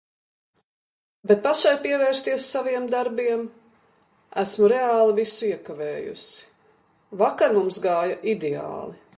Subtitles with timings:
[1.31, 3.43] Bet pašai pievērsties saviem darbiem.
[4.45, 6.49] Esmu reāli visu iekavējusi.
[7.23, 9.01] Vakar mums gāja ideāli!